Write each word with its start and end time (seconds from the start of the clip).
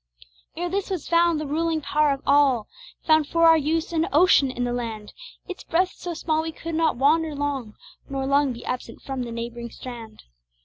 Ere 0.57 0.67
this 0.67 0.89
was 0.89 1.07
found, 1.07 1.39
the 1.39 1.45
ruling 1.45 1.79
power 1.79 2.09
of 2.11 2.23
all 2.25 2.67
Found 3.05 3.27
for 3.27 3.43
our 3.45 3.55
use 3.55 3.93
an 3.93 4.07
ocean 4.11 4.49
in 4.49 4.63
the 4.63 4.73
land, 4.73 5.13
Its 5.47 5.63
breadth 5.63 5.91
so 5.93 6.15
small 6.15 6.41
we 6.41 6.51
could 6.51 6.73
not 6.73 6.97
wander 6.97 7.35
long, 7.35 7.75
Nor 8.09 8.25
long 8.25 8.51
be 8.51 8.65
absent 8.65 9.03
from 9.03 9.21
the 9.21 9.31
neighboring 9.31 9.69
strand. 9.69 10.23